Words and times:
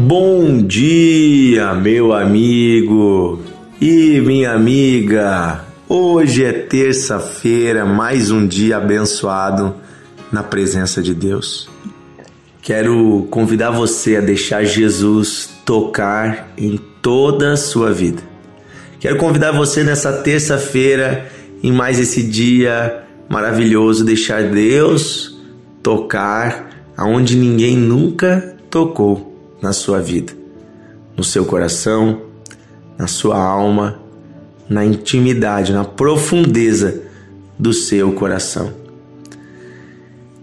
Bom 0.00 0.62
dia, 0.62 1.74
meu 1.74 2.12
amigo 2.12 3.42
e 3.80 4.20
minha 4.20 4.52
amiga. 4.52 5.64
Hoje 5.88 6.44
é 6.44 6.52
terça-feira, 6.52 7.84
mais 7.84 8.30
um 8.30 8.46
dia 8.46 8.76
abençoado 8.76 9.74
na 10.30 10.44
presença 10.44 11.02
de 11.02 11.12
Deus. 11.12 11.68
Quero 12.62 13.26
convidar 13.28 13.72
você 13.72 14.14
a 14.14 14.20
deixar 14.20 14.62
Jesus 14.62 15.50
tocar 15.64 16.52
em 16.56 16.78
toda 17.02 17.54
a 17.54 17.56
sua 17.56 17.90
vida. 17.90 18.22
Quero 19.00 19.16
convidar 19.16 19.50
você 19.50 19.82
nessa 19.82 20.12
terça-feira, 20.12 21.26
em 21.60 21.72
mais 21.72 21.98
esse 21.98 22.22
dia 22.22 23.02
maravilhoso, 23.28 24.04
deixar 24.04 24.44
Deus 24.44 25.36
tocar 25.82 26.70
aonde 26.96 27.36
ninguém 27.36 27.76
nunca 27.76 28.56
tocou 28.70 29.37
na 29.60 29.72
sua 29.72 30.00
vida, 30.00 30.32
no 31.16 31.24
seu 31.24 31.44
coração, 31.44 32.22
na 32.96 33.06
sua 33.06 33.38
alma, 33.38 34.00
na 34.68 34.84
intimidade, 34.84 35.72
na 35.72 35.84
profundeza 35.84 37.02
do 37.58 37.72
seu 37.72 38.12
coração. 38.12 38.72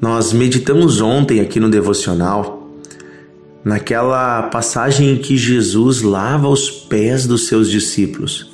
Nós 0.01 0.33
meditamos 0.33 1.01
ontem 1.01 1.39
aqui 1.39 1.59
no 1.59 1.69
devocional 1.69 2.55
naquela 3.63 4.43
passagem 4.43 5.11
em 5.11 5.17
que 5.17 5.35
Jesus 5.35 6.03
lava 6.03 6.47
os 6.47 6.69
pés 6.69 7.25
dos 7.25 7.47
seus 7.47 7.67
discípulos. 7.69 8.51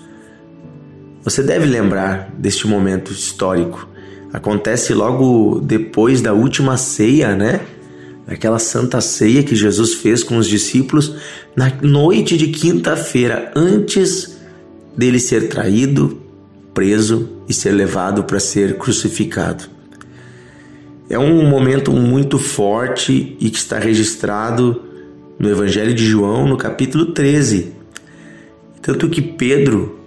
Você 1.21 1.43
deve 1.43 1.65
lembrar 1.65 2.33
deste 2.37 2.65
momento 2.65 3.11
histórico. 3.11 3.87
Acontece 4.31 4.93
logo 4.93 5.59
depois 5.59 6.21
da 6.21 6.31
última 6.33 6.77
ceia, 6.77 7.35
né? 7.35 7.59
Aquela 8.33 8.59
santa 8.59 9.01
ceia 9.01 9.43
que 9.43 9.55
Jesus 9.55 9.95
fez 9.95 10.23
com 10.23 10.37
os 10.37 10.47
discípulos 10.47 11.15
na 11.55 11.71
noite 11.81 12.37
de 12.37 12.47
quinta-feira, 12.47 13.51
antes 13.55 14.37
dele 14.95 15.19
ser 15.19 15.49
traído, 15.49 16.21
preso 16.73 17.29
e 17.49 17.53
ser 17.53 17.71
levado 17.71 18.23
para 18.23 18.39
ser 18.39 18.77
crucificado. 18.77 19.65
É 21.09 21.19
um 21.19 21.45
momento 21.49 21.91
muito 21.91 22.39
forte 22.39 23.35
e 23.37 23.49
que 23.49 23.57
está 23.57 23.77
registrado 23.77 24.81
no 25.37 25.49
Evangelho 25.49 25.93
de 25.93 26.05
João, 26.05 26.47
no 26.47 26.55
capítulo 26.55 27.07
13. 27.07 27.73
Tanto 28.81 29.09
que 29.09 29.21
Pedro 29.21 29.99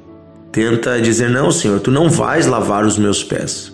tenta 0.50 0.98
dizer: 0.98 1.28
Não, 1.28 1.50
Senhor, 1.50 1.78
tu 1.80 1.90
não 1.90 2.08
vais 2.08 2.46
lavar 2.46 2.86
os 2.86 2.96
meus 2.96 3.22
pés. 3.22 3.73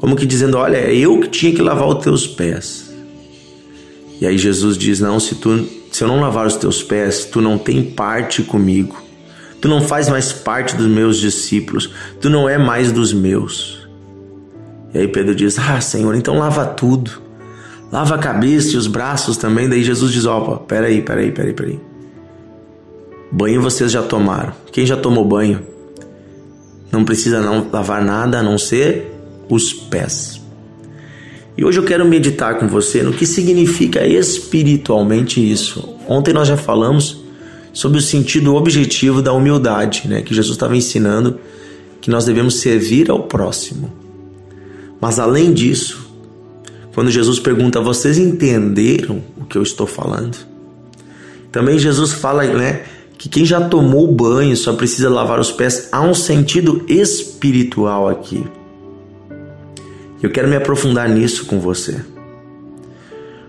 Como 0.00 0.16
que 0.16 0.26
dizendo: 0.26 0.56
Olha, 0.56 0.78
é 0.78 0.96
eu 0.96 1.20
que 1.20 1.28
tinha 1.28 1.54
que 1.54 1.60
lavar 1.60 1.86
os 1.86 2.02
teus 2.02 2.26
pés. 2.26 2.90
E 4.20 4.26
aí 4.26 4.38
Jesus 4.38 4.76
diz: 4.76 4.98
Não, 4.98 5.20
se, 5.20 5.34
tu, 5.34 5.66
se 5.92 6.02
eu 6.02 6.08
não 6.08 6.20
lavar 6.20 6.46
os 6.46 6.56
teus 6.56 6.82
pés, 6.82 7.26
tu 7.26 7.40
não 7.40 7.58
tem 7.58 7.82
parte 7.82 8.42
comigo. 8.42 9.00
Tu 9.60 9.68
não 9.68 9.82
faz 9.82 10.08
mais 10.08 10.32
parte 10.32 10.74
dos 10.74 10.86
meus 10.86 11.18
discípulos. 11.18 11.90
Tu 12.18 12.30
não 12.30 12.48
é 12.48 12.56
mais 12.56 12.90
dos 12.90 13.12
meus. 13.12 13.86
E 14.94 14.98
aí 14.98 15.08
Pedro 15.08 15.34
diz: 15.34 15.58
Ah, 15.58 15.80
Senhor, 15.82 16.14
então 16.14 16.38
lava 16.38 16.64
tudo. 16.64 17.20
Lava 17.92 18.14
a 18.14 18.18
cabeça 18.18 18.74
e 18.74 18.76
os 18.76 18.86
braços 18.86 19.36
também. 19.36 19.68
Daí 19.68 19.84
Jesus 19.84 20.12
diz: 20.12 20.24
Opa, 20.24 20.56
peraí, 20.56 21.02
peraí, 21.02 21.30
peraí, 21.30 21.52
peraí. 21.52 21.78
Banho 23.30 23.60
vocês 23.60 23.92
já 23.92 24.02
tomaram. 24.02 24.54
Quem 24.72 24.86
já 24.86 24.96
tomou 24.96 25.26
banho? 25.26 25.62
Não 26.90 27.04
precisa 27.04 27.40
não 27.40 27.68
lavar 27.70 28.02
nada 28.02 28.38
a 28.38 28.42
não 28.42 28.56
ser 28.58 29.19
os 29.50 29.72
pés. 29.72 30.40
E 31.56 31.64
hoje 31.64 31.78
eu 31.78 31.84
quero 31.84 32.06
meditar 32.06 32.58
com 32.58 32.66
você 32.66 33.02
no 33.02 33.12
que 33.12 33.26
significa 33.26 34.06
espiritualmente 34.06 35.40
isso. 35.40 35.96
Ontem 36.08 36.32
nós 36.32 36.48
já 36.48 36.56
falamos 36.56 37.22
sobre 37.72 37.98
o 37.98 38.02
sentido 38.02 38.54
objetivo 38.54 39.20
da 39.20 39.32
humildade, 39.32 40.08
né? 40.08 40.22
Que 40.22 40.34
Jesus 40.34 40.56
estava 40.56 40.76
ensinando 40.76 41.38
que 42.00 42.10
nós 42.10 42.24
devemos 42.24 42.60
servir 42.60 43.10
ao 43.10 43.24
próximo. 43.24 43.92
Mas 45.00 45.18
além 45.18 45.52
disso, 45.52 46.08
quando 46.94 47.10
Jesus 47.10 47.38
pergunta, 47.38 47.80
vocês 47.80 48.16
entenderam 48.16 49.22
o 49.36 49.44
que 49.44 49.58
eu 49.58 49.62
estou 49.62 49.86
falando? 49.86 50.36
Também 51.52 51.78
Jesus 51.78 52.12
fala, 52.12 52.44
né, 52.44 52.84
que 53.18 53.28
quem 53.28 53.44
já 53.44 53.60
tomou 53.60 54.06
banho 54.06 54.56
só 54.56 54.72
precisa 54.72 55.10
lavar 55.10 55.38
os 55.38 55.50
pés. 55.50 55.88
Há 55.92 56.00
um 56.00 56.14
sentido 56.14 56.84
espiritual 56.88 58.08
aqui. 58.08 58.44
Eu 60.22 60.30
quero 60.30 60.48
me 60.48 60.56
aprofundar 60.56 61.08
nisso 61.08 61.46
com 61.46 61.58
você. 61.58 62.00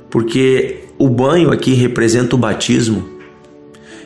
Porque 0.09 0.85
o 0.97 1.09
banho 1.09 1.51
aqui 1.51 1.73
representa 1.73 2.35
o 2.35 2.39
batismo, 2.39 3.09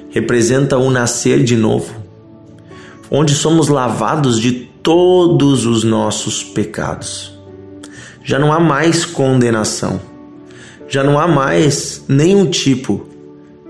representa 0.09 0.77
o 0.77 0.89
nascer 0.89 1.43
de 1.43 1.55
novo, 1.55 1.93
onde 3.09 3.33
somos 3.33 3.67
lavados 3.67 4.39
de 4.39 4.51
todos 4.51 5.65
os 5.65 5.83
nossos 5.83 6.43
pecados. 6.43 7.37
Já 8.23 8.39
não 8.39 8.53
há 8.53 8.59
mais 8.59 9.05
condenação, 9.05 9.99
já 10.87 11.03
não 11.03 11.19
há 11.19 11.27
mais 11.27 12.03
nenhum 12.07 12.45
tipo 12.45 13.07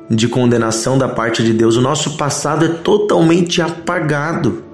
de 0.10 0.28
condenação 0.28 0.98
da 0.98 1.08
parte 1.08 1.44
de 1.44 1.52
Deus. 1.52 1.78
O 1.78 1.82
nosso 1.82 2.16
passado 2.18 2.66
é 2.66 2.70
totalmente 2.70 3.62
apagado 3.62 4.65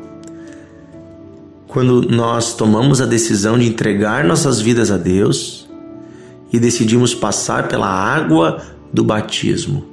quando 1.71 2.01
nós 2.01 2.53
tomamos 2.53 2.99
a 2.99 3.05
decisão 3.05 3.57
de 3.57 3.65
entregar 3.65 4.25
nossas 4.25 4.59
vidas 4.59 4.91
a 4.91 4.97
Deus 4.97 5.69
e 6.51 6.59
decidimos 6.59 7.15
passar 7.15 7.69
pela 7.69 7.87
água 7.87 8.61
do 8.91 9.05
batismo. 9.05 9.85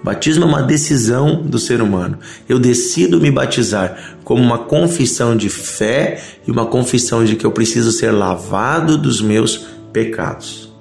O 0.00 0.04
batismo 0.06 0.44
é 0.44 0.46
uma 0.46 0.62
decisão 0.62 1.42
do 1.42 1.58
ser 1.58 1.82
humano. 1.82 2.18
Eu 2.48 2.58
decido 2.58 3.20
me 3.20 3.30
batizar 3.30 4.16
como 4.24 4.42
uma 4.42 4.60
confissão 4.60 5.36
de 5.36 5.50
fé 5.50 6.18
e 6.48 6.50
uma 6.50 6.64
confissão 6.64 7.22
de 7.26 7.36
que 7.36 7.44
eu 7.44 7.52
preciso 7.52 7.92
ser 7.92 8.10
lavado 8.10 8.96
dos 8.96 9.20
meus 9.20 9.66
pecados. 9.92 10.72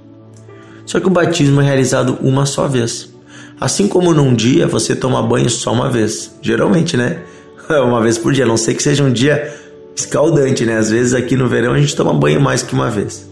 Só 0.86 1.02
que 1.02 1.08
o 1.08 1.12
batismo 1.12 1.60
é 1.60 1.66
realizado 1.66 2.18
uma 2.22 2.46
só 2.46 2.70
vez. 2.70 3.14
Assim 3.60 3.86
como 3.86 4.14
num 4.14 4.34
dia 4.34 4.66
você 4.66 4.96
toma 4.96 5.22
banho 5.22 5.50
só 5.50 5.74
uma 5.74 5.90
vez. 5.90 6.34
Geralmente, 6.42 6.96
né? 6.96 7.22
Uma 7.70 8.02
vez 8.02 8.18
por 8.18 8.34
dia, 8.34 8.44
a 8.44 8.48
não 8.48 8.58
sei 8.58 8.74
que 8.74 8.84
seja 8.84 9.02
um 9.02 9.14
dia 9.14 9.61
escaldante, 9.96 10.66
né? 10.66 10.78
Às 10.78 10.90
vezes 10.90 11.14
aqui 11.14 11.36
no 11.36 11.48
verão 11.48 11.74
a 11.74 11.80
gente 11.80 11.96
toma 11.96 12.14
banho 12.14 12.42
mais 12.42 12.64
que 12.64 12.74
uma 12.74 12.90
vez. 12.90 13.30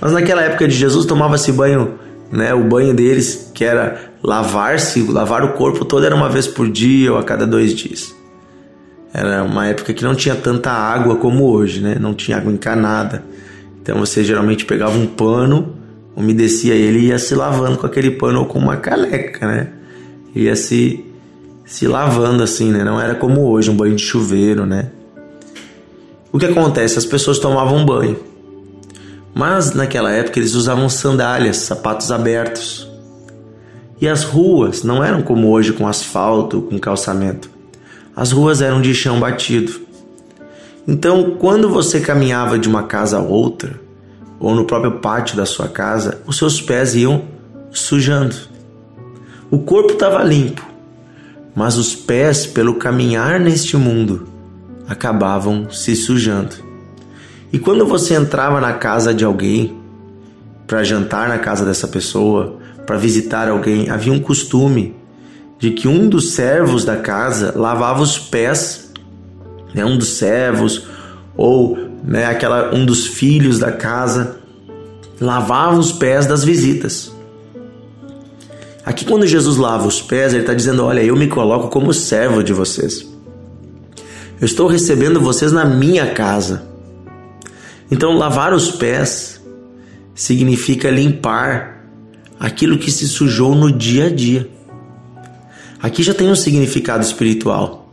Mas 0.00 0.12
naquela 0.12 0.42
época 0.42 0.68
de 0.68 0.74
Jesus 0.74 1.06
tomava-se 1.06 1.50
banho, 1.52 1.94
né? 2.30 2.52
O 2.54 2.64
banho 2.64 2.94
deles, 2.94 3.50
que 3.54 3.64
era 3.64 4.12
lavar-se, 4.22 5.02
lavar 5.02 5.44
o 5.44 5.52
corpo 5.52 5.84
todo, 5.84 6.04
era 6.04 6.14
uma 6.14 6.28
vez 6.28 6.46
por 6.46 6.68
dia 6.68 7.12
ou 7.12 7.18
a 7.18 7.22
cada 7.22 7.46
dois 7.46 7.74
dias. 7.74 8.14
Era 9.12 9.44
uma 9.44 9.66
época 9.66 9.92
que 9.92 10.02
não 10.02 10.14
tinha 10.14 10.34
tanta 10.34 10.72
água 10.72 11.16
como 11.16 11.44
hoje, 11.44 11.80
né? 11.80 11.96
Não 12.00 12.14
tinha 12.14 12.36
água 12.36 12.52
encanada. 12.52 13.22
Então 13.80 13.98
você 13.98 14.24
geralmente 14.24 14.64
pegava 14.64 14.98
um 14.98 15.06
pano, 15.06 15.76
umedecia 16.16 16.74
ele 16.74 16.98
e 16.98 17.06
ia 17.08 17.18
se 17.18 17.34
lavando 17.34 17.78
com 17.78 17.86
aquele 17.86 18.10
pano 18.10 18.40
ou 18.40 18.46
com 18.46 18.58
uma 18.58 18.76
caneca, 18.76 19.46
né? 19.46 19.68
Ia 20.34 20.56
se, 20.56 21.04
se 21.64 21.86
lavando 21.86 22.42
assim, 22.42 22.72
né? 22.72 22.82
Não 22.82 23.00
era 23.00 23.14
como 23.14 23.42
hoje, 23.42 23.70
um 23.70 23.76
banho 23.76 23.94
de 23.94 24.02
chuveiro, 24.02 24.66
né? 24.66 24.90
O 26.34 26.38
que 26.40 26.46
acontece? 26.46 26.98
As 26.98 27.06
pessoas 27.06 27.38
tomavam 27.38 27.86
banho. 27.86 28.18
Mas 29.32 29.72
naquela 29.72 30.10
época 30.10 30.40
eles 30.40 30.56
usavam 30.56 30.88
sandálias, 30.88 31.58
sapatos 31.58 32.10
abertos. 32.10 32.90
E 34.00 34.08
as 34.08 34.24
ruas 34.24 34.82
não 34.82 35.04
eram 35.04 35.22
como 35.22 35.48
hoje 35.52 35.72
com 35.72 35.86
asfalto, 35.86 36.62
com 36.62 36.76
calçamento. 36.76 37.48
As 38.16 38.32
ruas 38.32 38.60
eram 38.60 38.82
de 38.82 38.92
chão 38.92 39.20
batido. 39.20 39.80
Então, 40.88 41.36
quando 41.38 41.68
você 41.68 42.00
caminhava 42.00 42.58
de 42.58 42.68
uma 42.68 42.82
casa 42.82 43.18
a 43.18 43.22
outra, 43.22 43.80
ou 44.40 44.56
no 44.56 44.64
próprio 44.64 44.98
pátio 44.98 45.36
da 45.36 45.46
sua 45.46 45.68
casa, 45.68 46.20
os 46.26 46.36
seus 46.36 46.60
pés 46.60 46.96
iam 46.96 47.26
sujando. 47.70 48.34
O 49.52 49.58
corpo 49.58 49.92
estava 49.92 50.20
limpo, 50.24 50.66
mas 51.54 51.76
os 51.76 51.94
pés, 51.94 52.44
pelo 52.44 52.74
caminhar 52.74 53.38
neste 53.38 53.76
mundo, 53.76 54.33
acabavam 54.88 55.70
se 55.70 55.96
sujando. 55.96 56.56
E 57.52 57.58
quando 57.58 57.86
você 57.86 58.14
entrava 58.14 58.60
na 58.60 58.72
casa 58.72 59.14
de 59.14 59.24
alguém 59.24 59.78
para 60.66 60.82
jantar 60.82 61.28
na 61.28 61.38
casa 61.38 61.64
dessa 61.64 61.86
pessoa, 61.86 62.58
para 62.86 62.96
visitar 62.96 63.48
alguém, 63.48 63.88
havia 63.88 64.12
um 64.12 64.20
costume 64.20 64.94
de 65.58 65.70
que 65.70 65.86
um 65.86 66.08
dos 66.08 66.32
servos 66.32 66.84
da 66.84 66.96
casa 66.96 67.52
lavava 67.56 68.02
os 68.02 68.18
pés, 68.18 68.92
né, 69.72 69.84
um 69.84 69.96
dos 69.96 70.08
servos 70.10 70.86
ou 71.36 71.78
né, 72.02 72.26
aquela 72.26 72.74
um 72.74 72.84
dos 72.84 73.06
filhos 73.06 73.58
da 73.58 73.72
casa 73.72 74.36
lavava 75.20 75.78
os 75.78 75.92
pés 75.92 76.26
das 76.26 76.44
visitas. 76.44 77.12
Aqui 78.84 79.04
quando 79.04 79.26
Jesus 79.26 79.56
lava 79.56 79.86
os 79.86 80.02
pés, 80.02 80.32
ele 80.34 80.42
está 80.42 80.52
dizendo: 80.52 80.84
olha, 80.84 81.02
eu 81.02 81.16
me 81.16 81.28
coloco 81.28 81.68
como 81.68 81.92
servo 81.94 82.42
de 82.42 82.52
vocês. 82.52 83.13
Eu 84.40 84.46
estou 84.46 84.66
recebendo 84.66 85.20
vocês 85.20 85.52
na 85.52 85.64
minha 85.64 86.12
casa. 86.12 86.66
Então, 87.90 88.16
lavar 88.16 88.52
os 88.52 88.70
pés 88.70 89.40
significa 90.14 90.90
limpar 90.90 91.84
aquilo 92.38 92.78
que 92.78 92.90
se 92.90 93.06
sujou 93.06 93.54
no 93.54 93.70
dia 93.70 94.06
a 94.06 94.10
dia. 94.10 94.48
Aqui 95.80 96.02
já 96.02 96.12
tem 96.14 96.28
um 96.28 96.34
significado 96.34 97.04
espiritual. 97.04 97.92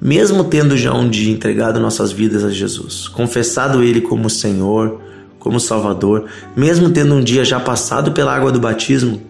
Mesmo 0.00 0.44
tendo 0.44 0.76
já 0.78 0.94
um 0.94 1.08
dia 1.10 1.30
entregado 1.30 1.78
nossas 1.78 2.10
vidas 2.10 2.42
a 2.42 2.50
Jesus, 2.50 3.06
confessado 3.06 3.82
Ele 3.82 4.00
como 4.00 4.30
Senhor, 4.30 5.00
como 5.38 5.60
Salvador, 5.60 6.26
mesmo 6.56 6.88
tendo 6.90 7.14
um 7.14 7.22
dia 7.22 7.44
já 7.44 7.60
passado 7.60 8.12
pela 8.12 8.34
água 8.34 8.50
do 8.50 8.58
batismo, 8.58 9.20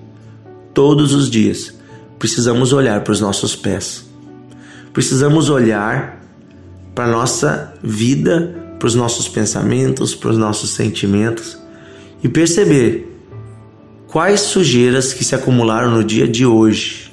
todos 0.72 1.12
os 1.12 1.28
dias 1.28 1.74
precisamos 2.20 2.72
olhar 2.72 3.00
para 3.00 3.12
os 3.12 3.20
nossos 3.20 3.56
pés. 3.56 4.08
Precisamos 4.92 5.48
olhar 5.48 6.19
para 7.00 7.06
nossa 7.06 7.72
vida, 7.82 8.54
para 8.78 8.86
os 8.86 8.94
nossos 8.94 9.26
pensamentos, 9.26 10.14
para 10.14 10.32
os 10.32 10.36
nossos 10.36 10.68
sentimentos 10.68 11.56
e 12.22 12.28
perceber 12.28 13.10
quais 14.06 14.40
sujeiras 14.40 15.14
que 15.14 15.24
se 15.24 15.34
acumularam 15.34 15.90
no 15.90 16.04
dia 16.04 16.28
de 16.28 16.44
hoje. 16.44 17.10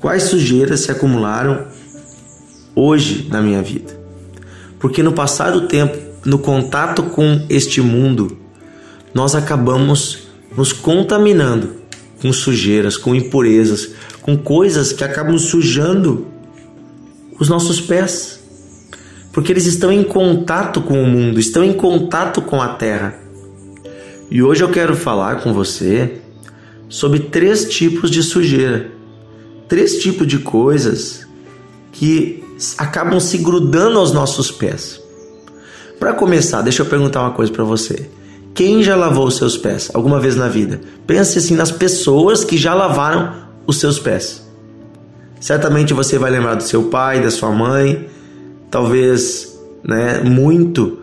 Quais 0.00 0.22
sujeiras 0.22 0.80
se 0.80 0.90
acumularam 0.90 1.66
hoje 2.74 3.28
na 3.30 3.42
minha 3.42 3.60
vida? 3.60 4.00
Porque 4.78 5.02
no 5.02 5.12
passar 5.12 5.50
do 5.50 5.68
tempo, 5.68 5.98
no 6.24 6.38
contato 6.38 7.02
com 7.02 7.44
este 7.50 7.82
mundo, 7.82 8.38
nós 9.12 9.34
acabamos 9.34 10.20
nos 10.56 10.72
contaminando 10.72 11.74
com 12.22 12.32
sujeiras, 12.32 12.96
com 12.96 13.14
impurezas, 13.14 13.90
com 14.22 14.38
coisas 14.38 14.90
que 14.90 15.04
acabam 15.04 15.36
sujando 15.36 16.26
os 17.38 17.50
nossos 17.50 17.78
pés. 17.78 18.35
Porque 19.36 19.52
eles 19.52 19.66
estão 19.66 19.92
em 19.92 20.02
contato 20.02 20.80
com 20.80 21.02
o 21.02 21.06
mundo, 21.06 21.38
estão 21.38 21.62
em 21.62 21.74
contato 21.74 22.40
com 22.40 22.62
a 22.62 22.68
terra. 22.68 23.14
E 24.30 24.42
hoje 24.42 24.64
eu 24.64 24.70
quero 24.70 24.96
falar 24.96 25.42
com 25.42 25.52
você 25.52 26.22
sobre 26.88 27.18
três 27.18 27.66
tipos 27.66 28.10
de 28.10 28.22
sujeira, 28.22 28.90
três 29.68 29.98
tipos 29.98 30.26
de 30.26 30.38
coisas 30.38 31.26
que 31.92 32.42
acabam 32.78 33.20
se 33.20 33.36
grudando 33.36 33.98
aos 33.98 34.10
nossos 34.10 34.50
pés. 34.50 34.98
Para 36.00 36.14
começar, 36.14 36.62
deixa 36.62 36.80
eu 36.80 36.86
perguntar 36.86 37.20
uma 37.20 37.32
coisa 37.32 37.52
para 37.52 37.62
você. 37.62 38.08
Quem 38.54 38.82
já 38.82 38.96
lavou 38.96 39.26
os 39.26 39.36
seus 39.36 39.58
pés 39.58 39.90
alguma 39.92 40.18
vez 40.18 40.34
na 40.34 40.48
vida? 40.48 40.80
Pense 41.06 41.36
assim 41.36 41.54
nas 41.54 41.70
pessoas 41.70 42.42
que 42.42 42.56
já 42.56 42.72
lavaram 42.72 43.34
os 43.66 43.78
seus 43.78 43.98
pés. 43.98 44.42
Certamente 45.38 45.92
você 45.92 46.18
vai 46.18 46.30
lembrar 46.30 46.54
do 46.54 46.62
seu 46.62 46.84
pai, 46.84 47.20
da 47.20 47.30
sua 47.30 47.50
mãe, 47.50 48.15
talvez, 48.70 49.58
né, 49.82 50.20
muito 50.20 50.98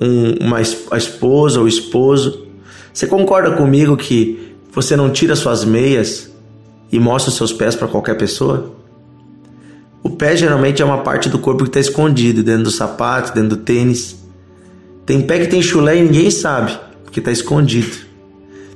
um, 0.00 0.46
uma 0.46 0.58
a 0.90 0.96
esposa 0.96 1.60
ou 1.60 1.68
esposo. 1.68 2.46
Você 2.92 3.06
concorda 3.06 3.52
comigo 3.52 3.96
que 3.96 4.54
você 4.72 4.96
não 4.96 5.10
tira 5.10 5.36
suas 5.36 5.64
meias 5.64 6.30
e 6.90 6.98
mostra 6.98 7.30
os 7.30 7.36
seus 7.36 7.52
pés 7.52 7.74
para 7.74 7.88
qualquer 7.88 8.16
pessoa? 8.16 8.74
O 10.02 10.10
pé 10.10 10.36
geralmente 10.36 10.80
é 10.80 10.84
uma 10.84 10.98
parte 10.98 11.28
do 11.28 11.38
corpo 11.38 11.64
que 11.64 11.70
está 11.70 11.80
escondido 11.80 12.42
dentro 12.42 12.64
do 12.64 12.70
sapato, 12.70 13.34
dentro 13.34 13.50
do 13.50 13.56
tênis. 13.56 14.16
Tem 15.04 15.20
pé 15.20 15.40
que 15.40 15.48
tem 15.48 15.60
chulé 15.60 15.98
e 15.98 16.02
ninguém 16.02 16.30
sabe, 16.30 16.78
porque 17.04 17.20
está 17.20 17.32
escondido. 17.32 18.06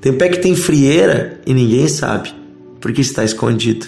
Tem 0.00 0.12
pé 0.12 0.28
que 0.28 0.38
tem 0.38 0.56
frieira 0.56 1.40
e 1.46 1.54
ninguém 1.54 1.86
sabe, 1.86 2.34
porque 2.81 3.00
está 3.00 3.22
escondido. 3.22 3.86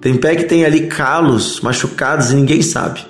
Tem 0.00 0.16
pé 0.16 0.34
que 0.34 0.44
tem 0.44 0.64
ali 0.64 0.86
calos, 0.86 1.60
machucados 1.60 2.32
e 2.32 2.34
ninguém 2.34 2.62
sabe. 2.62 3.00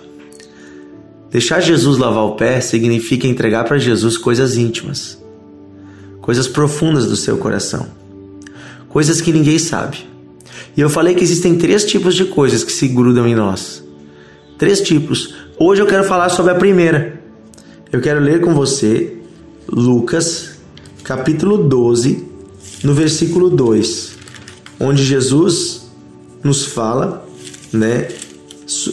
Deixar 1.30 1.60
Jesus 1.60 1.98
lavar 1.98 2.24
o 2.24 2.36
pé 2.36 2.60
significa 2.60 3.26
entregar 3.26 3.64
para 3.64 3.78
Jesus 3.78 4.18
coisas 4.18 4.56
íntimas 4.56 5.20
coisas 6.20 6.46
profundas 6.46 7.06
do 7.06 7.16
seu 7.16 7.38
coração, 7.38 7.88
coisas 8.88 9.20
que 9.20 9.32
ninguém 9.32 9.58
sabe. 9.58 10.08
E 10.76 10.80
eu 10.80 10.88
falei 10.88 11.14
que 11.14 11.24
existem 11.24 11.56
três 11.56 11.84
tipos 11.84 12.14
de 12.14 12.26
coisas 12.26 12.62
que 12.62 12.72
se 12.72 12.86
grudam 12.88 13.26
em 13.26 13.34
nós. 13.34 13.82
Três 14.56 14.80
tipos. 14.80 15.34
Hoje 15.58 15.82
eu 15.82 15.86
quero 15.86 16.04
falar 16.04 16.28
sobre 16.28 16.52
a 16.52 16.54
primeira. 16.54 17.20
Eu 17.90 18.00
quero 18.00 18.20
ler 18.20 18.40
com 18.40 18.54
você 18.54 19.16
Lucas, 19.68 20.50
capítulo 21.02 21.58
12, 21.58 22.24
no 22.84 22.94
versículo 22.94 23.50
2, 23.50 24.12
onde 24.78 25.02
Jesus 25.02 25.90
nos 26.44 26.64
fala, 26.64 27.26
né, 27.72 28.08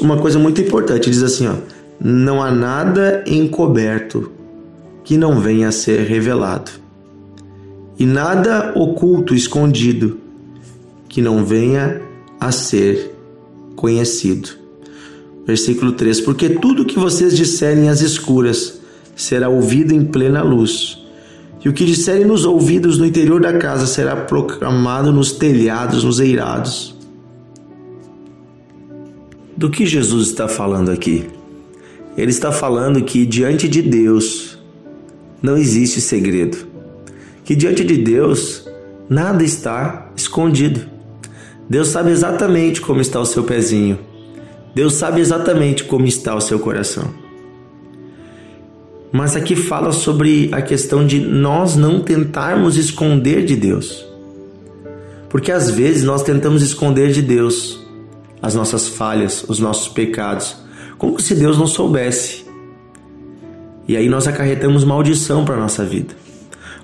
uma 0.01 0.17
coisa 0.17 0.39
muito 0.39 0.59
importante, 0.61 1.09
diz 1.09 1.21
assim, 1.21 1.47
ó: 1.47 1.53
Não 1.99 2.41
há 2.41 2.51
nada 2.51 3.23
encoberto 3.27 4.31
que 5.03 5.17
não 5.17 5.39
venha 5.39 5.69
a 5.69 5.71
ser 5.71 6.01
revelado 6.07 6.87
e 7.99 8.05
nada 8.05 8.73
oculto, 8.75 9.33
escondido, 9.33 10.19
que 11.09 11.21
não 11.21 11.43
venha 11.43 12.01
a 12.39 12.51
ser 12.51 13.15
conhecido. 13.75 14.49
Versículo 15.45 15.93
3: 15.93 16.21
Porque 16.21 16.49
tudo 16.49 16.85
que 16.85 16.99
vocês 16.99 17.35
disserem 17.35 17.89
às 17.89 18.01
escuras 18.01 18.79
será 19.15 19.49
ouvido 19.49 19.93
em 19.93 20.05
plena 20.05 20.43
luz, 20.43 21.01
e 21.63 21.69
o 21.69 21.73
que 21.73 21.85
disserem 21.85 22.25
nos 22.25 22.45
ouvidos 22.45 22.99
no 22.99 23.05
interior 23.05 23.41
da 23.41 23.53
casa 23.53 23.87
será 23.87 24.15
proclamado 24.15 25.11
nos 25.11 25.31
telhados, 25.31 26.03
nos 26.03 26.19
eirados. 26.19 26.95
Do 29.55 29.71
que 29.71 29.87
Jesus 29.87 30.27
está 30.27 30.47
falando 30.47 30.91
aqui? 30.91 31.36
Ele 32.17 32.31
está 32.31 32.51
falando 32.51 33.03
que 33.03 33.25
diante 33.25 33.69
de 33.69 33.81
Deus 33.81 34.57
não 35.41 35.55
existe 35.55 36.01
segredo 36.01 36.67
que 37.47 37.55
diante 37.55 37.81
de 37.81 37.95
Deus 37.95 38.67
nada 39.09 39.41
está 39.41 40.11
escondido. 40.17 40.81
Deus 41.69 41.87
sabe 41.87 42.11
exatamente 42.11 42.81
como 42.81 42.99
está 42.99 43.21
o 43.21 43.25
seu 43.25 43.41
pezinho. 43.41 43.97
Deus 44.75 44.95
sabe 44.95 45.21
exatamente 45.21 45.85
como 45.85 46.05
está 46.05 46.35
o 46.35 46.41
seu 46.41 46.59
coração. 46.59 47.09
Mas 49.13 49.37
aqui 49.37 49.55
fala 49.55 49.93
sobre 49.93 50.49
a 50.51 50.61
questão 50.61 51.07
de 51.07 51.21
nós 51.21 51.77
não 51.77 52.01
tentarmos 52.01 52.75
esconder 52.75 53.45
de 53.45 53.55
Deus. 53.55 54.05
Porque 55.29 55.49
às 55.49 55.71
vezes 55.71 56.03
nós 56.03 56.23
tentamos 56.23 56.61
esconder 56.61 57.13
de 57.13 57.21
Deus 57.21 57.79
as 58.41 58.55
nossas 58.55 58.89
falhas, 58.89 59.45
os 59.47 59.57
nossos 59.57 59.87
pecados, 59.87 60.57
como 60.97 61.19
se 61.19 61.35
Deus 61.35 61.57
não 61.57 61.67
soubesse. 61.67 62.45
E 63.87 63.95
aí 63.95 64.09
nós 64.09 64.27
acarretamos 64.27 64.83
maldição 64.83 65.45
para 65.45 65.55
a 65.55 65.59
nossa 65.59 65.85
vida. 65.85 66.13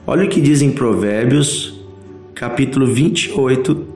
Olha 0.05 0.25
o 0.25 0.29
que 0.29 0.39
diz 0.39 0.62
em 0.62 0.72
Provérbios, 0.72 1.74
capítulo 2.34 2.86
28, 2.86 3.88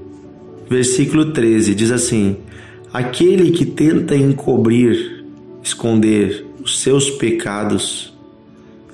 versículo 0.70 1.32
13: 1.32 1.76
diz 1.76 1.92
assim: 1.92 2.38
Aquele 2.92 3.52
que 3.52 3.66
tenta 3.66 4.16
encobrir, 4.16 5.26
esconder 5.64 6.46
os 6.62 6.80
seus 6.80 7.10
pecados, 7.10 8.14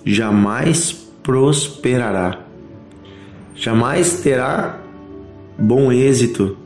jamais 0.06 0.92
prosperará, 1.24 2.40
jamais 3.56 4.22
terá 4.22 4.80
bom 5.58 5.92
êxito. 5.92 6.58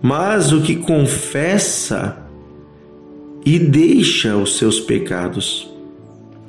Mas 0.00 0.52
o 0.52 0.60
que 0.60 0.76
confessa 0.76 2.23
e 3.44 3.58
deixa 3.58 4.36
os 4.36 4.56
seus 4.56 4.80
pecados, 4.80 5.70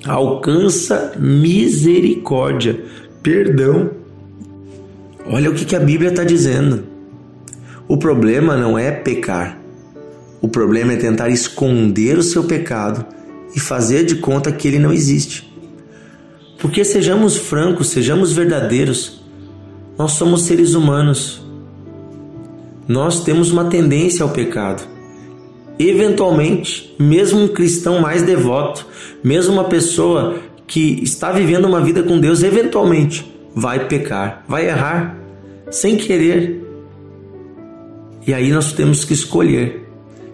alcança 0.05 1.13
misericórdia, 1.19 2.83
perdão. 3.21 3.91
Olha 5.27 5.49
o 5.49 5.53
que, 5.53 5.65
que 5.65 5.75
a 5.75 5.79
Bíblia 5.79 6.09
está 6.09 6.23
dizendo. 6.23 6.83
O 7.87 7.97
problema 7.97 8.55
não 8.55 8.77
é 8.79 8.91
pecar. 8.91 9.59
O 10.41 10.47
problema 10.47 10.93
é 10.93 10.97
tentar 10.97 11.29
esconder 11.29 12.17
o 12.17 12.23
seu 12.23 12.43
pecado 12.43 13.05
e 13.55 13.59
fazer 13.59 14.05
de 14.05 14.15
conta 14.15 14.51
que 14.51 14.67
ele 14.67 14.79
não 14.79 14.93
existe. 14.93 15.51
Porque 16.59 16.83
sejamos 16.83 17.35
francos, 17.35 17.89
sejamos 17.89 18.31
verdadeiros, 18.31 19.21
nós 19.97 20.13
somos 20.13 20.43
seres 20.43 20.73
humanos. 20.73 21.43
Nós 22.87 23.23
temos 23.23 23.51
uma 23.51 23.65
tendência 23.65 24.23
ao 24.23 24.29
pecado. 24.29 24.94
Eventualmente, 25.77 26.95
mesmo 26.97 27.41
um 27.41 27.47
cristão 27.47 27.99
mais 27.99 28.23
devoto, 28.23 28.85
mesmo 29.23 29.53
uma 29.53 29.65
pessoa 29.65 30.39
que 30.65 31.03
está 31.03 31.31
vivendo 31.31 31.65
uma 31.65 31.81
vida 31.81 32.01
com 32.03 32.19
Deus, 32.19 32.43
eventualmente 32.43 33.31
vai 33.53 33.87
pecar, 33.87 34.43
vai 34.47 34.67
errar, 34.67 35.17
sem 35.69 35.97
querer. 35.97 36.61
E 38.25 38.33
aí 38.33 38.51
nós 38.51 38.73
temos 38.73 39.03
que 39.03 39.13
escolher 39.13 39.85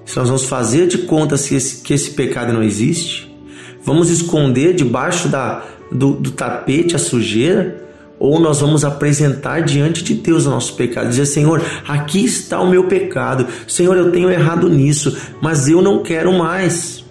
se 0.05 0.17
nós 0.17 0.27
vamos 0.27 0.45
fazer 0.45 0.87
de 0.87 0.99
conta 0.99 1.37
se 1.37 1.55
esse, 1.55 1.81
que 1.81 1.93
esse 1.93 2.11
pecado 2.11 2.51
não 2.51 2.63
existe, 2.63 3.33
vamos 3.83 4.09
esconder 4.09 4.73
debaixo 4.73 5.29
da, 5.29 5.63
do, 5.91 6.13
do 6.13 6.31
tapete 6.31 6.95
a 6.95 6.99
sujeira, 6.99 7.81
ou 8.21 8.39
nós 8.39 8.61
vamos 8.61 8.85
apresentar 8.85 9.61
diante 9.63 10.03
de 10.03 10.13
Deus 10.13 10.45
o 10.45 10.51
nosso 10.51 10.75
pecado, 10.75 11.09
dizer: 11.09 11.25
Senhor, 11.25 11.59
aqui 11.87 12.23
está 12.23 12.61
o 12.61 12.69
meu 12.69 12.83
pecado, 12.83 13.47
Senhor, 13.67 13.97
eu 13.97 14.11
tenho 14.11 14.29
errado 14.29 14.69
nisso, 14.69 15.17
mas 15.41 15.67
eu 15.67 15.81
não 15.81 16.03
quero 16.03 16.31
mais. 16.31 17.03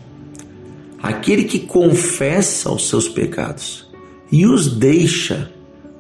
Aquele 1.02 1.44
que 1.44 1.58
confessa 1.58 2.70
os 2.70 2.88
seus 2.88 3.08
pecados 3.08 3.90
e 4.30 4.46
os 4.46 4.68
deixa, 4.68 5.50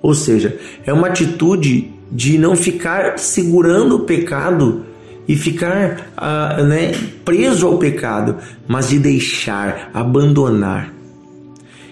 Ou 0.00 0.14
seja, 0.14 0.56
é 0.86 0.92
uma 0.92 1.08
atitude 1.08 1.90
de 2.10 2.38
não 2.38 2.54
ficar 2.54 3.18
segurando 3.18 3.96
o 3.96 4.00
pecado 4.00 4.84
e 5.26 5.36
ficar 5.36 6.12
uh, 6.16 6.62
né, 6.64 6.92
preso 7.24 7.66
ao 7.66 7.78
pecado, 7.78 8.36
mas 8.68 8.90
de 8.90 8.98
deixar, 8.98 9.90
abandonar. 9.92 10.92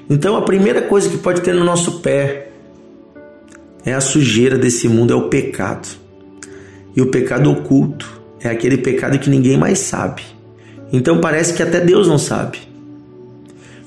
Então 0.09 0.37
a 0.37 0.43
primeira 0.43 0.83
coisa 0.83 1.09
que 1.09 1.19
pode 1.19 1.41
ter 1.41 1.55
no 1.55 1.65
nosso 1.65 2.01
pé 2.01 2.48
é 3.88 3.95
a 3.95 4.00
sujeira 4.00 4.59
desse 4.59 4.88
mundo, 4.88 5.12
é 5.12 5.16
o 5.16 5.28
pecado. 5.28 5.88
E 6.95 7.00
o 7.00 7.07
pecado 7.07 7.50
oculto 7.50 8.21
é 8.40 8.49
aquele 8.49 8.78
pecado 8.78 9.18
que 9.18 9.30
ninguém 9.30 9.57
mais 9.57 9.78
sabe. 9.78 10.23
Então 10.92 11.21
parece 11.21 11.54
que 11.54 11.62
até 11.62 11.80
Deus 11.80 12.07
não 12.07 12.18
sabe. 12.18 12.59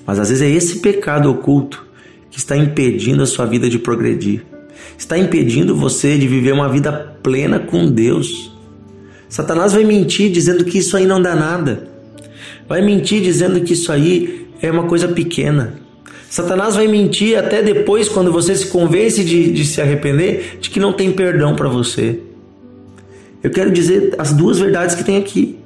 Mas 0.05 0.20
às 0.20 0.29
vezes 0.29 0.41
é 0.41 0.50
esse 0.50 0.79
pecado 0.79 1.29
oculto 1.29 1.86
que 2.29 2.39
está 2.39 2.55
impedindo 2.55 3.22
a 3.22 3.25
sua 3.25 3.46
vida 3.46 3.70
de 3.70 3.77
progredir. 3.77 4.43
Está 4.98 5.17
impedindo 5.17 5.75
você 5.75 6.17
de 6.17 6.27
viver 6.27 6.53
uma 6.53 6.70
vida 6.70 6.91
plena 7.22 7.60
com 7.60 7.89
Deus. 7.89 8.51
Satanás 9.29 9.74
vai 9.74 9.84
mentir 9.84 10.31
dizendo 10.31 10.65
que 10.65 10.77
isso 10.77 10.98
aí 10.98 11.05
não 11.05 11.22
dá 11.22 11.36
nada. 11.36 11.88
Vai 12.67 12.81
mentir 12.81 13.22
dizendo 13.22 13.62
que 13.62 13.74
isso 13.74 13.91
aí 13.91 14.48
é 14.62 14.72
uma 14.72 14.88
coisa 14.88 15.08
pequena. 15.08 15.81
Satanás 16.32 16.78
vai 16.78 16.88
mentir 16.88 17.38
até 17.38 17.62
depois, 17.62 18.08
quando 18.08 18.32
você 18.32 18.56
se 18.56 18.68
convence 18.68 19.22
de, 19.22 19.52
de 19.52 19.66
se 19.66 19.82
arrepender, 19.82 20.60
de 20.62 20.70
que 20.70 20.80
não 20.80 20.94
tem 20.94 21.12
perdão 21.12 21.58
para 21.58 21.68
você. 21.68 22.22
Eu 23.44 23.52
quero 23.52 23.70
dizer 23.70 24.16
as 24.18 24.32
duas 24.32 24.58
verdades 24.58 24.96
que 24.96 25.04
tem 25.04 25.18
aqui. 25.18 25.60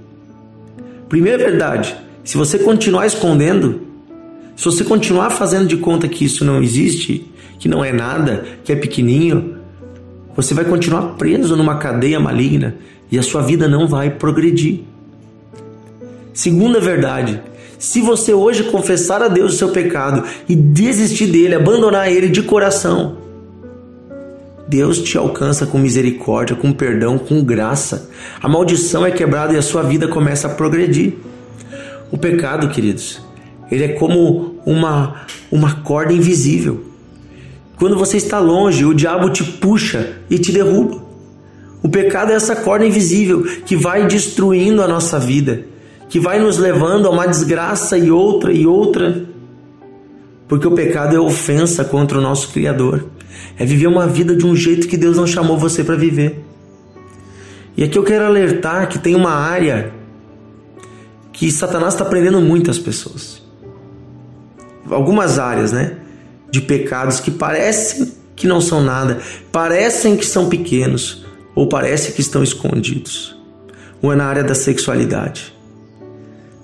Primeira 1.08 1.38
verdade: 1.38 1.96
se 2.24 2.36
você 2.36 2.58
continuar 2.58 3.06
escondendo, 3.06 3.82
se 4.56 4.66
você 4.66 4.84
continuar 4.84 5.30
fazendo 5.30 5.68
de 5.68 5.78
conta 5.78 6.08
que 6.08 6.26
isso 6.26 6.44
não 6.44 6.64
existe, 6.64 7.32
que 7.60 7.70
não 7.70 7.86
é 7.86 7.94
nada, 7.94 8.44
que 8.64 8.72
é 8.72 8.76
pequenininho, 8.76 9.58
você 10.36 10.56
vai 10.56 10.66
continuar 10.66 11.14
preso 11.14 11.56
numa 11.56 11.78
cadeia 11.78 12.20
maligna 12.20 12.76
e 13.12 13.20
a 13.20 13.22
sua 13.22 13.44
vida 13.44 13.68
não 13.68 13.88
vai 13.88 14.10
progredir. 14.10 14.80
Segunda 16.36 16.82
verdade: 16.82 17.42
se 17.80 18.02
você 18.02 18.34
hoje 18.34 18.66
confessar 18.66 19.24
a 19.24 19.30
Deus 19.30 19.54
o 19.54 19.58
seu 19.58 19.70
pecado 19.70 20.26
e 20.50 20.54
desistir 20.54 21.28
dele, 21.28 21.56
abandonar 21.56 22.12
ele 22.12 22.28
de 22.28 22.44
coração, 22.44 23.18
Deus 24.68 25.02
te 25.02 25.18
alcança 25.18 25.66
com 25.66 25.78
misericórdia, 25.78 26.54
com 26.54 26.74
perdão, 26.74 27.18
com 27.18 27.42
graça. 27.42 28.10
A 28.42 28.50
maldição 28.50 29.06
é 29.06 29.12
quebrada 29.12 29.54
e 29.54 29.58
a 29.58 29.62
sua 29.62 29.82
vida 29.82 30.10
começa 30.10 30.48
a 30.48 30.50
progredir. 30.54 31.14
O 32.12 32.18
pecado, 32.18 32.68
queridos, 32.68 33.22
ele 33.72 33.86
é 33.86 33.88
como 33.94 34.60
uma, 34.66 35.26
uma 35.50 35.76
corda 35.84 36.12
invisível. 36.12 36.84
Quando 37.78 37.98
você 37.98 38.18
está 38.18 38.40
longe, 38.40 38.84
o 38.84 38.94
diabo 38.94 39.30
te 39.30 39.44
puxa 39.44 40.18
e 40.30 40.38
te 40.38 40.52
derruba. 40.52 41.02
O 41.82 41.88
pecado 41.88 42.34
é 42.34 42.36
essa 42.36 42.58
corda 42.58 42.86
invisível 42.86 43.44
que 43.66 43.78
vai 43.78 44.06
destruindo 44.06 44.82
a 44.82 44.88
nossa 44.88 45.18
vida, 45.18 45.66
que 46.10 46.20
vai 46.20 46.40
nos 46.40 46.58
levando 46.58 47.08
a 47.08 47.10
uma 47.10 47.28
desgraça 47.28 47.98
e 47.98 48.12
outra 48.12 48.52
e 48.52 48.66
outra. 48.66 49.26
Porque 50.48 50.68
o 50.68 50.72
pecado 50.72 51.16
é 51.16 51.20
ofensa 51.20 51.84
contra 51.84 52.18
o 52.18 52.22
nosso 52.22 52.50
Criador 52.50 53.06
é 53.58 53.66
viver 53.66 53.88
uma 53.88 54.08
vida 54.08 54.36
de 54.36 54.46
um 54.46 54.56
jeito 54.56 54.88
que 54.88 54.98
Deus 54.98 55.18
não 55.18 55.26
chamou 55.26 55.58
você 55.58 55.84
para 55.84 55.96
viver. 55.96 56.44
E 57.78 57.84
aqui 57.84 57.98
eu 57.98 58.04
quero 58.04 58.26
alertar 58.26 58.88
que 58.88 59.00
tem 59.00 59.16
uma 59.16 59.32
área 59.32 59.94
que 61.32 61.52
Satanás 61.52 61.94
está 61.94 62.06
prendendo 62.06 62.42
muitas 62.42 62.80
pessoas. 62.80 63.42
Algumas 64.90 65.40
áreas, 65.40 65.72
né? 65.72 65.98
De 66.50 66.62
pecados 66.62 67.20
que 67.20 67.32
parecem 67.32 68.14
que 68.36 68.48
não 68.48 68.60
são 68.60 68.82
nada, 68.82 69.20
parecem 69.52 70.18
que 70.18 70.26
são 70.26 70.50
pequenos 70.50 71.26
ou 71.54 71.68
parecem 71.68 72.14
que 72.14 72.22
estão 72.22 72.44
escondidos. 72.44 73.36
Uma 74.02 74.14
é 74.14 74.16
na 74.18 74.26
área 74.26 74.44
da 74.44 74.54
sexualidade. 74.54 75.55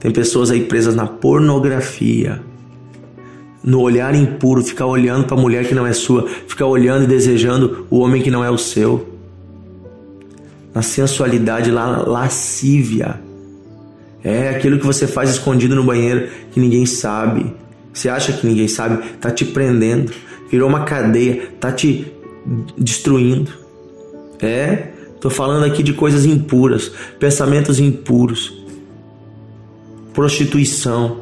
Tem 0.02 0.10
pessoas 0.10 0.50
aí 0.50 0.62
presas 0.62 0.96
na 0.96 1.06
pornografia, 1.06 2.42
no 3.64 3.80
olhar 3.80 4.16
impuro, 4.16 4.64
ficar 4.64 4.88
olhando 4.88 5.28
para 5.28 5.38
a 5.38 5.40
mulher 5.40 5.68
que 5.68 5.76
não 5.76 5.86
é 5.86 5.94
sua, 5.94 6.28
ficar 6.48 6.66
olhando 6.66 7.04
e 7.04 7.08
desejando 7.08 7.86
o 7.88 8.00
homem 8.00 8.20
que 8.20 8.32
não 8.32 8.44
é 8.44 8.50
o 8.50 8.58
seu. 8.58 9.08
Na 10.74 10.82
sensualidade 10.82 11.70
lá, 11.70 12.02
lascívia. 12.02 13.22
É 14.24 14.50
aquilo 14.50 14.80
que 14.80 14.86
você 14.86 15.06
faz 15.06 15.30
escondido 15.30 15.76
no 15.76 15.84
banheiro 15.84 16.30
que 16.52 16.60
ninguém 16.60 16.88
sabe. 16.88 17.54
Você 17.94 18.10
acha 18.10 18.34
que 18.34 18.48
ninguém 18.48 18.68
sabe, 18.68 19.04
tá 19.20 19.30
te 19.30 19.46
prendendo, 19.46 20.12
virou 20.50 20.68
uma 20.68 20.84
cadeia, 20.84 21.48
tá 21.60 21.72
te 21.72 22.12
destruindo. 22.76 23.52
É, 24.40 24.88
tô 25.20 25.30
falando 25.30 25.64
aqui 25.64 25.84
de 25.84 25.94
coisas 25.94 26.26
impuras, 26.26 26.92
pensamentos 27.20 27.80
impuros, 27.80 28.61
prostituição, 30.14 31.22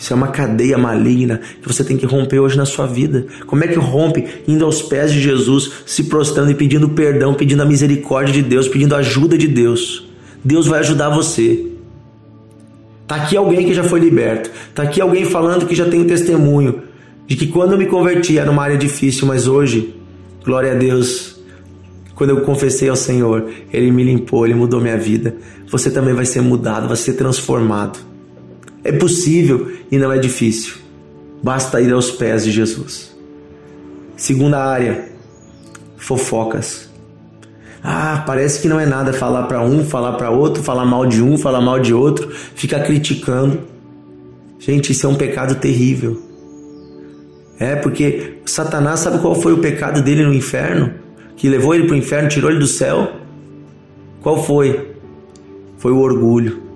isso 0.00 0.14
é 0.14 0.16
uma 0.16 0.28
cadeia 0.28 0.78
maligna 0.78 1.42
que 1.60 1.68
você 1.68 1.84
tem 1.84 1.98
que 1.98 2.06
romper 2.06 2.40
hoje 2.40 2.56
na 2.56 2.64
sua 2.64 2.86
vida. 2.86 3.26
Como 3.46 3.62
é 3.62 3.68
que 3.68 3.78
rompe? 3.78 4.26
Indo 4.48 4.64
aos 4.64 4.80
pés 4.80 5.12
de 5.12 5.20
Jesus, 5.20 5.70
se 5.84 6.04
prostrando 6.04 6.50
e 6.50 6.54
pedindo 6.54 6.88
perdão, 6.88 7.34
pedindo 7.34 7.62
a 7.62 7.66
misericórdia 7.66 8.32
de 8.32 8.42
Deus, 8.42 8.66
pedindo 8.66 8.94
a 8.94 8.98
ajuda 8.98 9.36
de 9.36 9.46
Deus. 9.46 10.08
Deus 10.42 10.66
vai 10.66 10.80
ajudar 10.80 11.10
você. 11.10 11.66
Tá 13.06 13.16
aqui 13.16 13.36
alguém 13.36 13.66
que 13.66 13.74
já 13.74 13.84
foi 13.84 14.00
liberto. 14.00 14.50
Tá 14.74 14.84
aqui 14.84 15.02
alguém 15.02 15.26
falando 15.26 15.66
que 15.66 15.74
já 15.74 15.84
tem 15.84 16.00
um 16.00 16.06
testemunho 16.06 16.82
de 17.26 17.36
que 17.36 17.48
quando 17.48 17.72
eu 17.72 17.78
me 17.78 17.84
converti 17.84 18.38
era 18.38 18.50
uma 18.50 18.62
área 18.62 18.78
difícil, 18.78 19.26
mas 19.26 19.46
hoje, 19.46 19.94
glória 20.42 20.72
a 20.72 20.74
Deus, 20.74 21.29
quando 22.20 22.36
eu 22.36 22.42
confessei 22.42 22.86
ao 22.86 22.96
Senhor, 22.96 23.48
Ele 23.72 23.90
me 23.90 24.04
limpou, 24.04 24.44
Ele 24.44 24.54
mudou 24.54 24.78
minha 24.78 24.98
vida. 24.98 25.36
Você 25.70 25.90
também 25.90 26.12
vai 26.12 26.26
ser 26.26 26.42
mudado, 26.42 26.86
vai 26.86 26.96
ser 26.98 27.14
transformado. 27.14 27.98
É 28.84 28.92
possível 28.92 29.72
e 29.90 29.96
não 29.96 30.12
é 30.12 30.18
difícil. 30.18 30.74
Basta 31.42 31.80
ir 31.80 31.90
aos 31.90 32.10
pés 32.10 32.44
de 32.44 32.50
Jesus. 32.50 33.16
Segunda 34.18 34.62
área, 34.62 35.08
fofocas. 35.96 36.90
Ah, 37.82 38.22
parece 38.26 38.60
que 38.60 38.68
não 38.68 38.78
é 38.78 38.84
nada 38.84 39.14
falar 39.14 39.44
para 39.44 39.62
um, 39.62 39.82
falar 39.82 40.12
para 40.18 40.28
outro, 40.28 40.62
falar 40.62 40.84
mal 40.84 41.06
de 41.06 41.22
um, 41.22 41.38
falar 41.38 41.62
mal 41.62 41.80
de 41.80 41.94
outro, 41.94 42.30
ficar 42.54 42.80
criticando. 42.80 43.60
Gente, 44.58 44.92
isso 44.92 45.06
é 45.06 45.08
um 45.08 45.14
pecado 45.14 45.54
terrível. 45.54 46.20
É 47.58 47.76
porque 47.76 48.40
Satanás 48.44 49.00
sabe 49.00 49.20
qual 49.20 49.34
foi 49.34 49.54
o 49.54 49.58
pecado 49.58 50.02
dele 50.02 50.22
no 50.22 50.34
inferno? 50.34 50.99
Que 51.40 51.48
levou 51.48 51.74
ele 51.74 51.86
para 51.86 51.94
o 51.94 51.98
inferno, 51.98 52.28
tirou 52.28 52.50
ele 52.50 52.60
do 52.60 52.66
céu? 52.68 53.12
Qual 54.20 54.40
foi? 54.44 54.94
Foi 55.78 55.90
o 55.90 55.98
orgulho 55.98 56.70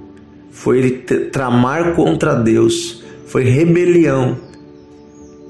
foi 0.55 0.79
ele 0.79 0.91
tramar 1.33 1.95
contra 1.95 2.33
Deus, 2.33 3.03
foi 3.27 3.43
rebelião, 3.43 4.37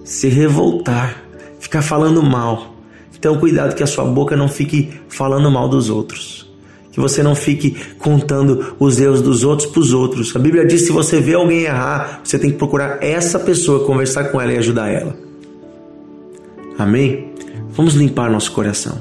se 0.03 0.29
revoltar, 0.29 1.23
ficar 1.61 1.83
falando 1.83 2.23
mal. 2.23 2.75
Então, 3.15 3.39
cuidado 3.39 3.75
que 3.75 3.83
a 3.83 3.87
sua 3.87 4.05
boca 4.05 4.35
não 4.35 4.49
fique 4.49 4.91
falando 5.09 5.51
mal 5.51 5.69
dos 5.69 5.91
outros. 5.91 6.51
Que 6.91 6.99
você 6.99 7.23
não 7.23 7.35
fique 7.35 7.77
contando 7.99 8.75
os 8.79 8.99
erros 8.99 9.21
dos 9.21 9.45
outros 9.45 9.71
para 9.71 9.81
os 9.81 9.93
outros. 9.93 10.35
A 10.35 10.39
Bíblia 10.39 10.65
diz: 10.65 10.83
se 10.83 10.93
você 10.93 11.21
vê 11.21 11.35
alguém 11.35 11.63
errar, 11.63 12.21
você 12.25 12.39
tem 12.39 12.51
que 12.51 12.57
procurar 12.57 12.99
essa 13.03 13.39
pessoa, 13.39 13.85
conversar 13.85 14.25
com 14.25 14.41
ela 14.41 14.53
e 14.53 14.59
ajudar 14.59 14.89
ela. 14.89 15.15
Amém? 16.79 17.33
Vamos 17.77 17.95
limpar 17.95 18.31
nosso 18.31 18.53
coração. 18.53 18.99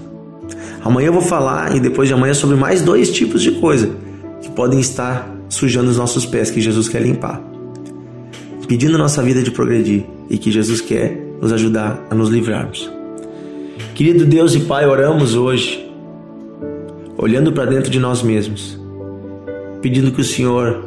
Amanhã 0.83 1.07
eu 1.07 1.13
vou 1.13 1.21
falar 1.21 1.75
e 1.75 1.79
depois 1.79 2.07
de 2.07 2.13
amanhã 2.13 2.33
sobre 2.33 2.55
mais 2.55 2.81
dois 2.81 3.11
tipos 3.11 3.41
de 3.41 3.51
coisa 3.51 3.95
que 4.41 4.49
podem 4.49 4.79
estar 4.79 5.31
sujando 5.47 5.89
os 5.89 5.97
nossos 5.97 6.25
pés 6.25 6.49
que 6.49 6.59
Jesus 6.59 6.89
quer 6.89 7.01
limpar. 7.01 7.41
Pedindo 8.67 8.97
nossa 8.97 9.21
vida 9.21 9.43
de 9.43 9.51
progredir 9.51 10.05
e 10.29 10.37
que 10.37 10.51
Jesus 10.51 10.81
quer 10.81 11.15
nos 11.39 11.51
ajudar 11.53 12.05
a 12.09 12.15
nos 12.15 12.29
livrarmos. 12.29 12.91
Querido 13.93 14.25
Deus 14.25 14.55
e 14.55 14.61
Pai, 14.61 14.87
oramos 14.87 15.35
hoje, 15.35 15.87
olhando 17.15 17.51
para 17.53 17.65
dentro 17.65 17.91
de 17.91 17.99
nós 17.99 18.23
mesmos, 18.23 18.79
pedindo 19.81 20.11
que 20.11 20.21
o 20.21 20.23
Senhor 20.23 20.83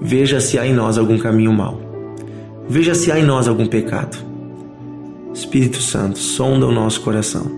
veja 0.00 0.40
se 0.40 0.58
há 0.58 0.66
em 0.66 0.74
nós 0.74 0.98
algum 0.98 1.18
caminho 1.18 1.52
mau, 1.52 1.80
veja 2.68 2.94
se 2.94 3.12
há 3.12 3.18
em 3.18 3.24
nós 3.24 3.46
algum 3.46 3.66
pecado. 3.66 4.27
Espírito 5.38 5.80
Santo, 5.80 6.18
sonda 6.18 6.66
o 6.66 6.72
nosso 6.72 7.00
coração, 7.00 7.50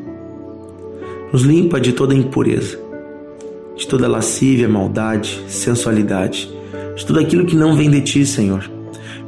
nos 1.32 1.42
limpa 1.42 1.80
de 1.80 1.92
toda 1.92 2.14
impureza 2.14 2.90
de 3.80 3.86
toda 3.86 4.06
lascívia, 4.06 4.68
maldade, 4.68 5.42
sensualidade, 5.48 6.52
de 6.94 7.06
tudo 7.06 7.18
aquilo 7.18 7.46
que 7.46 7.56
não 7.56 7.74
vem 7.74 7.90
de 7.90 8.02
ti, 8.02 8.26
Senhor. 8.26 8.70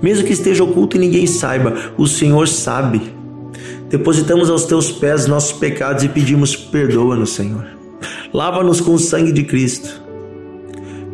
Mesmo 0.02 0.26
que 0.26 0.34
esteja 0.34 0.62
oculto 0.62 0.96
e 0.96 1.00
ninguém 1.00 1.26
saiba, 1.26 1.74
o 1.96 2.06
Senhor 2.06 2.46
sabe. 2.46 3.00
Depositamos 3.88 4.50
aos 4.50 4.66
teus 4.66 4.92
pés 4.92 5.26
nossos 5.26 5.52
pecados 5.52 6.04
e 6.04 6.08
pedimos 6.08 6.54
perdoa-nos, 6.54 7.30
Senhor. 7.30 7.64
Lava-nos 8.32 8.78
com 8.80 8.92
o 8.92 8.98
sangue 8.98 9.32
de 9.32 9.42
Cristo. 9.42 10.02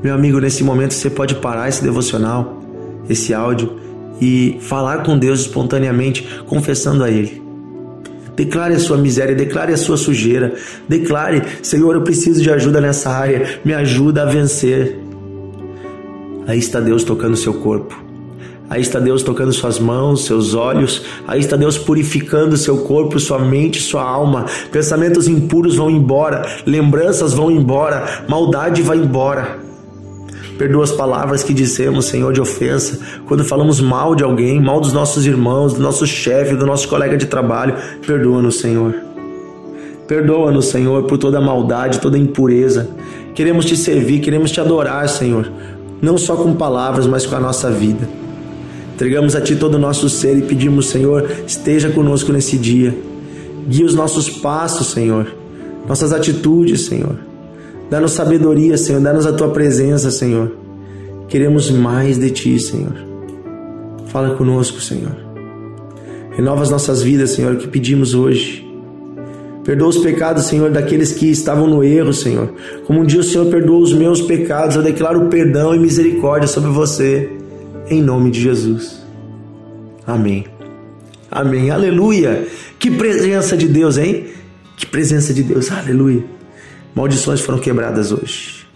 Meu 0.02 0.14
amigo, 0.14 0.40
nesse 0.40 0.64
momento 0.64 0.95
você 0.95 1.09
pode 1.09 1.37
parar 1.37 1.68
esse 1.68 1.83
devocional, 1.83 2.61
esse 3.09 3.33
áudio 3.33 3.78
e 4.20 4.58
falar 4.60 5.02
com 5.02 5.18
Deus 5.18 5.40
espontaneamente, 5.40 6.26
confessando 6.46 7.04
a 7.04 7.10
Ele. 7.10 7.42
Declare 8.38 8.75
a 8.75 8.78
sua 8.78 8.96
miséria, 8.96 9.34
declare 9.34 9.72
a 9.72 9.76
sua 9.76 9.96
sujeira. 9.96 10.54
Declare, 10.88 11.42
Senhor, 11.60 11.96
eu 11.96 12.02
preciso 12.02 12.40
de 12.40 12.48
ajuda 12.48 12.80
nessa 12.80 13.10
área. 13.10 13.58
Me 13.64 13.75
ajuda 13.75 14.22
a 14.22 14.26
vencer. 14.26 14.96
Aí 16.46 16.58
está 16.58 16.78
Deus 16.78 17.02
tocando 17.02 17.37
seu 17.37 17.54
corpo. 17.54 18.00
Aí 18.70 18.80
está 18.80 19.00
Deus 19.00 19.25
tocando 19.25 19.52
suas 19.52 19.80
mãos, 19.80 20.25
seus 20.25 20.54
olhos. 20.54 21.02
Aí 21.26 21.40
está 21.40 21.56
Deus 21.56 21.76
purificando 21.76 22.56
seu 22.56 22.78
corpo, 22.78 23.18
sua 23.18 23.40
mente, 23.40 23.80
sua 23.80 24.02
alma. 24.02 24.46
Pensamentos 24.70 25.26
impuros 25.26 25.75
vão 25.75 25.90
embora, 25.90 26.46
lembranças 26.64 27.32
vão 27.32 27.50
embora, 27.50 28.25
maldade 28.28 28.82
vai 28.82 28.98
embora. 28.98 29.67
Perdoa 30.59 30.83
as 30.83 30.91
palavras 30.91 31.45
que 31.45 31.55
dissemos, 31.55 32.07
Senhor, 32.07 32.33
de 32.33 32.41
ofensa. 32.41 32.99
Quando 33.27 33.45
falamos 33.45 33.81
mal 33.81 34.17
de 34.17 34.25
alguém, 34.25 34.61
mal 34.61 34.81
dos 34.81 34.93
nossos 34.93 35.25
irmãos, 35.25 35.75
do 35.75 35.81
nosso 35.81 36.05
chefe, 36.05 36.57
do 36.57 36.67
nosso 36.67 36.88
colega 36.88 37.17
de 37.17 37.27
trabalho, 37.27 37.77
perdoa-nos, 38.05 38.59
Senhor. 38.59 38.93
Perdoa-nos, 40.09 40.67
Senhor, 40.67 41.05
por 41.05 41.17
toda 41.17 41.41
maldade, 41.41 42.00
toda 42.00 42.19
impureza. 42.19 42.88
Queremos 43.37 43.67
te 43.67 43.77
servir, 43.77 44.19
queremos 44.19 44.50
te 44.50 44.61
adorar, 44.61 45.09
Senhor. 45.09 45.49
Não 46.03 46.19
só 46.19 46.35
com 46.35 46.53
palavras, 46.55 47.07
mas 47.07 47.25
com 47.25 47.37
a 47.37 47.41
nossa 47.41 47.71
vida. 47.71 48.09
Entregamos 48.95 49.37
a 49.37 49.41
Ti 49.41 49.55
todo 49.55 49.75
o 49.75 49.79
nosso 49.79 50.09
ser 50.09 50.37
e 50.37 50.43
pedimos, 50.43 50.88
Senhor, 50.88 51.31
esteja 51.47 51.88
conosco 51.88 52.33
nesse 52.33 52.59
dia. 52.59 52.99
Guia 53.69 53.87
os 53.87 53.95
nossos 53.95 54.29
passos, 54.29 54.88
Senhor. 54.88 55.29
Nossas 55.87 56.12
atitudes, 56.12 56.87
Senhor. 56.87 57.27
Dá-nos 57.90 58.12
sabedoria, 58.12 58.76
Senhor. 58.76 59.00
Dá-nos 59.00 59.26
a 59.26 59.33
Tua 59.33 59.50
presença, 59.50 60.11
Senhor. 60.11 60.52
Queremos 61.28 61.71
mais 61.71 62.18
de 62.18 62.30
Ti, 62.30 62.59
Senhor. 62.59 62.95
Fala 64.07 64.35
conosco, 64.35 64.80
Senhor. 64.80 65.16
Renova 66.37 66.62
as 66.62 66.71
nossas 66.71 67.02
vidas, 67.02 67.30
Senhor, 67.30 67.57
que 67.57 67.68
pedimos 67.68 68.14
hoje. 68.14 68.66
Perdoa 69.64 69.88
os 69.88 69.99
pecados, 69.99 70.45
Senhor, 70.45 70.71
daqueles 70.71 71.12
que 71.12 71.30
estavam 71.30 71.66
no 71.66 71.85
erro, 71.85 72.12
Senhor. 72.12 72.54
Como 72.87 73.00
um 73.00 73.04
dia 73.04 73.21
o 73.21 73.25
Senhor 73.25 73.47
perdoou 73.47 73.83
os 73.83 73.92
meus 73.92 74.23
pecados, 74.23 74.76
eu 74.76 74.83
declaro 74.83 75.26
perdão 75.26 75.75
e 75.75 75.78
misericórdia 75.78 76.49
sobre 76.49 76.71
você 76.71 77.30
em 77.90 78.02
nome 78.02 78.30
de 78.30 78.40
Jesus. 78.40 79.02
Amém. 80.07 80.47
Amém. 81.30 81.71
Aleluia. 81.71 82.47
Que 82.78 82.90
presença 82.90 83.57
de 83.57 83.68
Deus, 83.68 83.99
hein? 83.99 84.26
Que 84.76 84.87
presença 84.87 85.35
de 85.35 85.42
Deus. 85.42 85.71
Aleluia. 85.71 86.38
Maldições 86.95 87.40
foram 87.40 87.59
quebradas 87.59 88.12
hoje. 88.12 88.66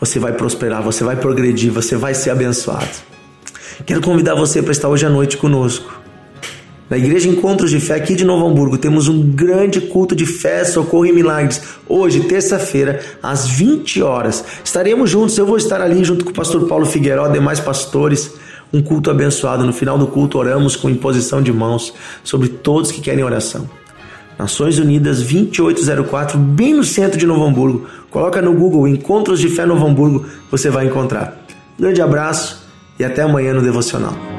Você 0.00 0.18
vai 0.18 0.32
prosperar, 0.32 0.82
você 0.82 1.02
vai 1.02 1.16
progredir, 1.16 1.72
você 1.72 1.96
vai 1.96 2.14
ser 2.14 2.30
abençoado. 2.30 2.90
Quero 3.86 4.00
convidar 4.00 4.34
você 4.34 4.62
para 4.62 4.72
estar 4.72 4.88
hoje 4.88 5.06
à 5.06 5.10
noite 5.10 5.36
conosco. 5.36 6.02
Na 6.88 6.98
Igreja 6.98 7.28
Encontros 7.28 7.70
de 7.70 7.80
Fé 7.80 7.94
aqui 7.94 8.14
de 8.14 8.24
Novo 8.24 8.46
Hamburgo, 8.46 8.76
temos 8.76 9.08
um 9.08 9.22
grande 9.32 9.80
culto 9.80 10.14
de 10.14 10.26
fé, 10.26 10.64
socorro 10.64 11.06
e 11.06 11.12
milagres. 11.12 11.62
Hoje, 11.88 12.20
terça-feira, 12.20 13.00
às 13.22 13.48
20 13.48 14.02
horas. 14.02 14.44
Estaremos 14.62 15.08
juntos, 15.08 15.38
eu 15.38 15.46
vou 15.46 15.56
estar 15.56 15.80
ali 15.80 16.04
junto 16.04 16.24
com 16.24 16.30
o 16.30 16.34
pastor 16.34 16.68
Paulo 16.68 16.84
Figueiró, 16.84 17.26
demais 17.28 17.58
pastores. 17.58 18.32
Um 18.72 18.82
culto 18.82 19.10
abençoado. 19.10 19.64
No 19.64 19.72
final 19.72 19.96
do 19.96 20.06
culto, 20.06 20.36
oramos 20.36 20.76
com 20.76 20.90
imposição 20.90 21.42
de 21.42 21.52
mãos 21.52 21.94
sobre 22.22 22.48
todos 22.48 22.92
que 22.92 23.00
querem 23.00 23.24
oração. 23.24 23.68
Nações 24.38 24.78
Unidas 24.78 25.18
2804, 25.22 26.38
bem 26.38 26.74
no 26.74 26.84
centro 26.84 27.18
de 27.18 27.26
Novo 27.26 27.44
Hamburgo. 27.44 27.86
Coloca 28.10 28.42
no 28.42 28.52
Google 28.52 28.88
Encontros 28.88 29.40
de 29.40 29.48
Fé 29.48 29.64
Novo 29.64 29.86
Hamburgo, 29.86 30.26
você 30.50 30.70
vai 30.70 30.86
encontrar. 30.86 31.36
Grande 31.78 32.02
abraço 32.02 32.64
e 32.98 33.04
até 33.04 33.22
amanhã 33.22 33.52
no 33.54 33.62
Devocional. 33.62 34.33